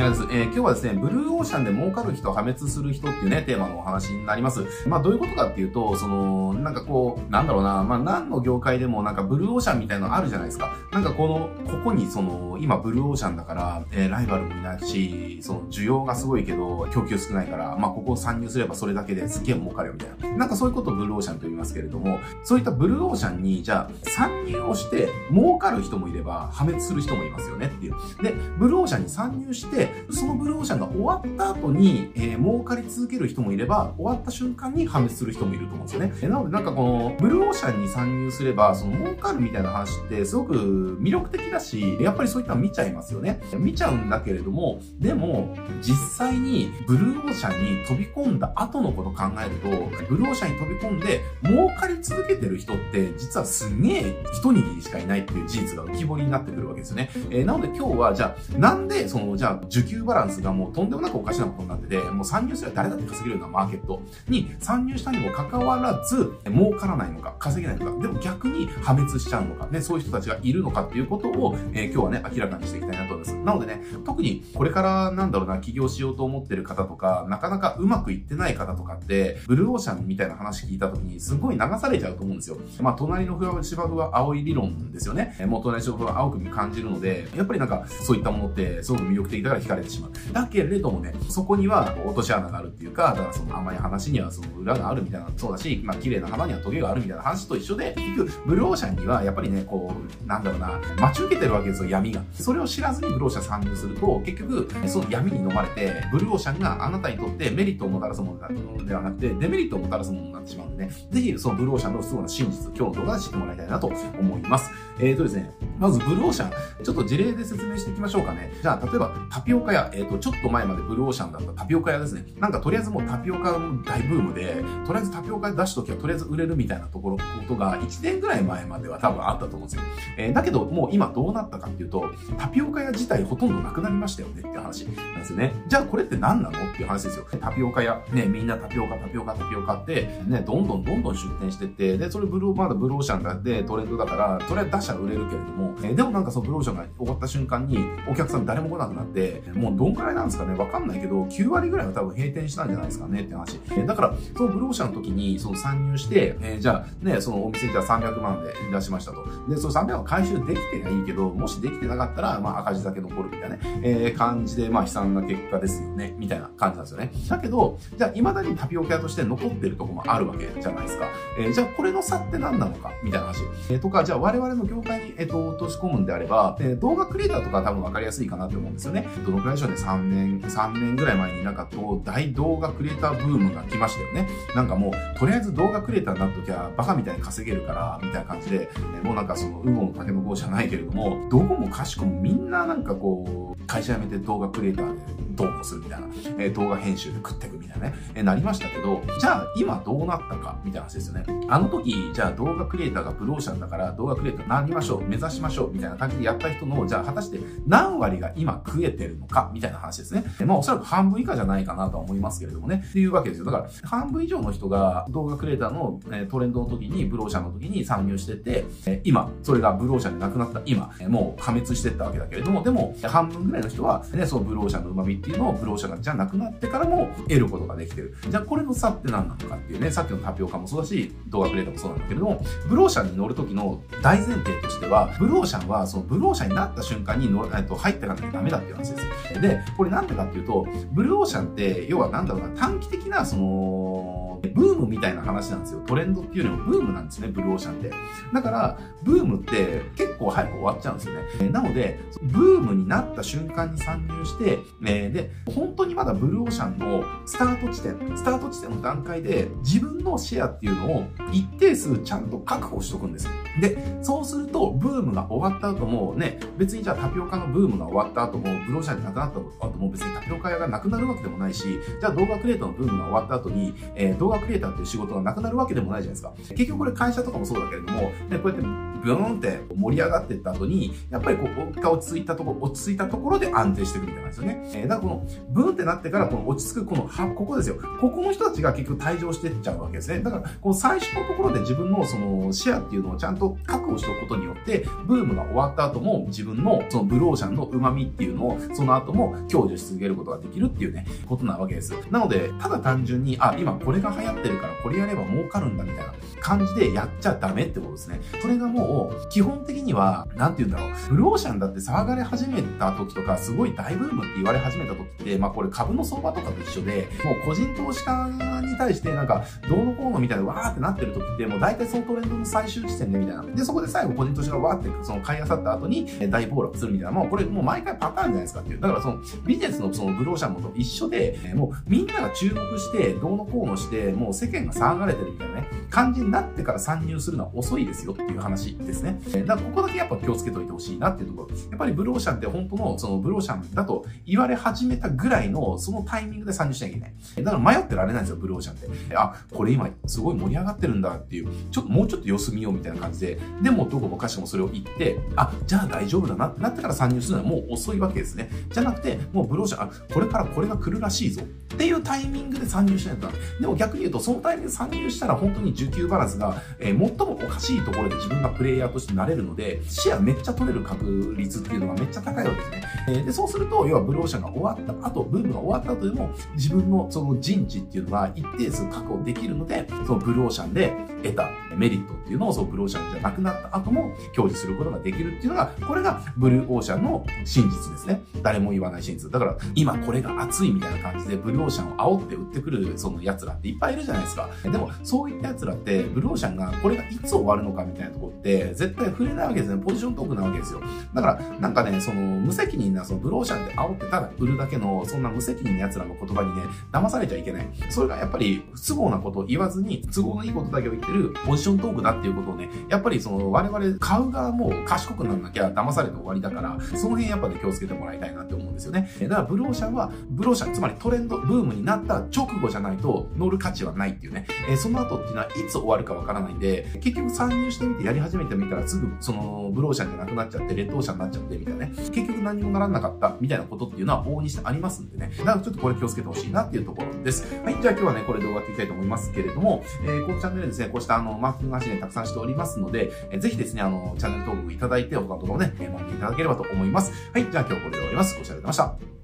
[0.00, 4.64] えー、今日はですね、ブルーオーシャンで儲かる人、破滅する人っていうね、テーマのお話になります。
[4.88, 10.72] まあ、どういうことかっていうと、その、なんかこう、なんだろうな、まあ、何の業界でもなんかブルーオーシャンみたいなのあるじゃないですか。
[10.90, 20.38] なんかこの、ここにその、今ブルーオーシャンだから、えー、ライバルもいないし、その、需要がすごいけど、供給少ないから、まあ、ここを参入すればそれだけですげえ儲かるよみたいな。
[20.38, 27.94] なんかそういうことをブルーオーシャンと言いますけれども、そういったブルーオーシャンに、じゃあ、参入をして、儲かる人もいれば、破滅する人もいますよねっていう。
[28.22, 36.12] で、ブルーオーシャンに参入して、そのブルーオーシャンが終わった後に、えー、儲かり続ける人もいれば、終わった瞬間に破滅する人もいると思うんですよね。
[36.22, 43.40] えなのでなんかこの、ブルーオーシャンに参入すれば、その儲かるみたいな話ってすごく魅力的だし、やっぱりそういったの見ちゃいますよね。
[43.58, 49.68] 見ちゃうんだけれども、でも、実際にブルーオーシャンに飛び込んだ後のこと考えると、
[50.08, 57.10] ブルーオーシャンに飛び込んで儲かり続けてる人って、実はすげえ一握りしかいないっていう事実が浮き彫りになってくるわけですよね。
[57.30, 73.36] えー、なので今日は、じゃあ、なんで、その、じゃあ、需給バランスがもうとんでもなくおかしなことになってて、もう参入すれば誰だって稼げるようなマーケットに参入したにもかかわらず、儲からないのか、稼げないのか、でも逆に破滅しちゃうのか、ね、そういう人たちがいるのかっていうことを、えー、今日はね、明らかにしていきたいなと思います。
[73.36, 82.56] なのでね、特にこれからなんだろうな、起業しようと思ってる方とか、なかなかうまくいってない方とかって、ブルーオーシャンみたいな話聞いた時に、すごい流されちゃうと思うんですよ。
[82.80, 85.36] まあ、隣の芝生は青い理論ですよね。
[85.46, 90.10] もう隣の芝生は青く感じるので、やっぱりなんか、そういったものってすごく魅力的だからかれてしまう。
[90.32, 99.92] だけれどもね、そこには落とし穴があるっていうか、だからその甘い話にはその裏があるみたいな、そうだし、まあ綺麗な花にはトゲがあるみたいな話と一緒で、結局、ブルーオーシャンにはやっぱりね、こ
[100.24, 102.22] う、なんだろうな、待ち受けてるわけですよ、闇が。
[102.32, 114.70] それを知らずにブルーオーシャン参入すると、結局、その闇に飲まれて、ブルーオーシャンがあなたにとってメリットをもたらすものではなくて、デメリットをもたらすものになってしまうんで、ね、ぜひそのブルーオーシャンのすごな真実、今日の動画で知ってもらいたいなと思います。
[114.98, 118.52] えーとですね、まずブルーオーシャン、ちょっと事例で説明していきましょうかね。
[118.62, 122.24] じゃあ、例えばタピピオカ屋、えっ、ー、と、ちょっと前までブルーオーシャンだったタピオカ屋ですね。
[122.38, 123.54] なんかとりあえずもうタピオカ
[123.84, 129.82] 大ブームで、とりあえずタピオカ出しときはとりあえず売れるみたいなところ、ことが1年ぐらい前までは多分あったと思うんですよ。
[130.18, 132.04] えー、だけど、もう今どうなったかっていうと、
[132.38, 135.52] タピオカ屋自体ほとんどなくなりましたよねって話なんですよね。
[135.66, 137.26] じゃあこれって何なのっていう話ですよ。
[137.40, 153.60] タピオカ屋、ね、みんなタピオカ、タピオカ、タピオカって、ね、どんどんどんどん出店してって、で、それブルー、まだブルーオーシャンだってトレンドだから、とりあえず出したら売れるけれども、えー、でもなんかそのブルーオーシャンが終わった瞬間に、お客さん誰も来なくなって、もうどんくらいなんですかね、わかんないけど、9割ぐらいは多分閉店したんじゃないですかねって話。
[153.76, 159.24] え、だから、そのブルーシャの時に、その参入して、えー、じゃあ、ね、そのお店じゃあ300万で出しましたと。
[159.48, 167.12] で、その300万回収できてりゃいいけど、もしできてなかったら、まあ赤字だけ残るみたいなね、えー、感じで、まあ悲惨な結果ですよね、みたいな感じなんですよね。
[167.28, 171.08] だけど、じゃあ未だにタピオカ屋として残ってるとこもあるわけじゃないですか。
[171.38, 173.40] えー、じゃあこれの差って何なのか、みたいな話。
[173.70, 179.06] えー、とか、じゃあ我々の業界に、えっ、と、落とし込むんであれば、え、動画クリエイターとか多分分かりやすいかなって思うんですよね。
[179.30, 181.68] どのくらいでしょうね、3年、3年ぐらい前になんか
[182.04, 184.28] 大動画クリエイターブームが来ましたよね。
[184.54, 188.68] なんかもう、とりあえず動画クリエイターになっときゃ、バカみたいに稼げるから、みたいな感じで、
[189.04, 195.00] もうなんかその、ウゴの竹の子じゃないけれども、どこもかしこもみんななんかこう、会社辞めて動画クリエイターで
[195.36, 196.06] どうこうするみたいな、
[196.38, 201.24] えー、動画編集で食っていくみたいなね、えー、なりましたけど、じゃあ今どうなったか、みたいな話ですよね。
[201.48, 210.24] あの時、じゃあ動画クリエイターがブローシャンだから動画クリエイターなりましょう、目指しましょう、みたいな感じでやった人の、じゃあ果たして何割が今食えてるのか、みたいな話ですね。
[210.44, 212.84] まあおそらく半分以下じゃないかなとは思いますけれどもね。
[212.88, 213.44] っていうわけですよ。
[213.44, 216.00] だから半分以上の人が動画クリエイターの、
[216.30, 218.64] トレンドの時に、ブローシャンの時に参入してて、
[219.04, 228.14] 今、それがブローシャンでなくなった今、もう破滅してったわけだけれども、でも半分ぐらいの人は、ね、そのブローシャンの旨味っていうのをブローシャンじゃなくなってからも得ることができてる。
[228.28, 239.06] じゃあこれの差って何なのかっていうね、さっきのタピオカもそうだし、動画クリエイターもそうなんだけれども、ブローシャンに乗る時の大前提としては、ブローシャンはそのブローシャンになった瞬間に乗えっと入っていかなきゃダメだっていう話です。
[239.40, 245.80] で、これなんでかっていうと、ブルーオーシャンって、要はなんだろうな、短期的なその、ブームみたいな話なんですよ。
[245.86, 247.90] トレンドっていうよりもブームなんですね、ブルーオーシャンって。
[248.32, 251.48] だから、ブームって結構早く終わっちゃうんですよね。
[251.50, 263.30] なので、ブームになった瞬間に参入して、えで、本当にまだブルーオーシャンのスタート地点、スタート地点の段階で自分のシェアっていうのを一定数ちゃんと確保しとくんですよ。
[263.60, 271.64] で、そうすると、ブームが終わった後もね、別にじゃあタピオカのブームが終わった後も、ブルーオーシャンでなくなった後も別にタピオカ屋がなくなるわけでもないし、
[272.00, 276.54] じゃあ動画クリエイターのブームが終わった後に、えー、動画クリエイターっていう仕事がなくなるわけでもないじゃないですか。
[276.54, 284.62] 結局これ会社とかもそうだけれども、ね、こうやってブーンって盛り上がっていった後に、やっぱりこう、一回落ち着いたところ、落ち着いたところで安定していくみたいなんですよね。
[284.74, 287.76] えー、だからこの、ブーンってなってから、この落ち着く、この、は、ここですよ。
[288.00, 290.20] ここの人たちが結局退場していっちゃうわけですね。
[290.20, 301.94] だから、この最初のところで自分のその、シェアっていうのをちゃんと確保しておくことによって、ブームが終わった後も、自分の、そのブルーオーシャンの旨味っていうのを、そのの後も享受し続けることができるっていうね、ことなわけです。
[302.10, 308.20] なので、ただ単純に、あ、今これが流行ってるから、これやれば儲かるんだみたいな感じでやっちゃダメってことですね。
[308.40, 318.28] それがもう、基本的には、なんて言うんだろう、ブルーオーシャンだって騒がれ始めた時とか、すごい大ブームって言われ始めた時って、まあこれ株の相場とかと一緒で、もう個人投資家
[318.62, 323.42] に対してなんか、どうのこうのみたいなわーってなってる時って、もう大体そのトレンドの最終地点でみたいな。
[323.42, 328.79] で、そこで最後個人投資家がわーってその買い漁った後に大暴落するみたいな、もうこれもう毎回パターンじゃないですかっていう。
[328.80, 339.20] だからそのビジネスのそのブルーシャンもと一緒で、もうみんなが注目して、どうのこうのして、もう世間が騒がれてるみたいなね、感じになってから参入するのは遅いですよっていう話ですね。
[339.46, 341.48] だからここだけやっぱ気をつけておいてほしいなっていうところ。
[341.50, 347.44] やっぱりブルーシャンって本当のそのブルーシャンだと言われ始めたぐらいのそのタイミングで参入しなきゃいけない。
[347.44, 349.16] だから迷ってられないんですよ、ブルーシャンって。
[349.16, 358.50] あ、これ今すごい盛り上がってるんだっていう、ちょっともうちょっと様子見ようみたいな感じで、でもどこもかしこもそれを言って、あ、じゃあ大丈夫だなってなってから参入するのはもう遅いわけですね。
[358.68, 363.38] じゃなくて、もうブルーオーシャン、あ、これからこれが来るらしいぞっていうタイミングで参入しないとダメ。
[363.60, 372.84] でも逆に言うと、そのタイミングで参入したら本当に需給バランスが、えー、最もおかしいところで自分がプレイヤーとしてなれるので、シェアめっちゃ取れる確率っていうのがめっちゃ高いわけですね。
[373.08, 388.22] えー、で、そうすると、要はブルーシャンが終わった後、ブームが終わった後でも、自分のその陣地っていうのが一定数確保できるので、そのブルーオーシャンで得たメリットっていうのを、そのブルーオーシャンじゃなくなった後も享受することができるっていうのが、これがブルーオーシャンの真実ですね。
[388.42, 389.30] 誰も言わない真実。
[389.30, 394.48] だから、今これが熱いみたいな感じで、ブルーオーシャンを煽って売ってくるその奴らっていっぱいいるじゃないですか。
[394.62, 399.82] でも、そういった奴らって、ブルーオーシャンがこれがいつ終わるのかみたいなとこって、絶対触れないわけですね。
[399.82, 400.80] ポジショントークなわけですよ。
[401.14, 406.62] だから、なんかね、その、無責任な、その、ブルーオーシャンって煽ってただ売るだけの、そんな無責任な奴らの言葉にね、
[406.92, 407.68] 騙されちゃいけない。
[407.88, 419.10] それがやっぱり、不都合なことを言わずに、都合のいいことだけを言ってるポジショントークだっていうことをね、やっぱりその、我々買う側も賢くならなきゃ騙されて終わりだから、その辺やっぱね、気をつけてもらいたいなって思うんですよね。
[419.20, 424.46] だから、ブルーシャンは、ブルーシャン、つまりトレンド、ブームになった直後じゃないと乗る価値はないっていうね。
[424.68, 431.92] えー、その後っていうのはいつ終わるかわからないんで、結局参入してみてやり始めてみたらすぐそのブローシャンじゃなくなっちゃって、レッドオーシャンになっちゃってみたいなね。
[431.96, 435.32] 結局何もならなかったみたいなことっていうのは往々にしてありますんでね。
[435.38, 437.46] だからちょっとこれ気をつけてほしいなっていうところです。
[437.64, 447.12] はい、じゃあ今日はね、これで終わっていきたいと思いますけれども、えー、このチャンネルですね、うしたあの、マーケティング発信たくさんしておりますので、えー、ぜひですね、あの、チャンネル登録いただいて、他のところね、えー、学んでいただければと思います。
[447.32, 448.38] はい、じゃあ今日これで終わります。
[448.38, 449.19] ご視聴ありがとうございました。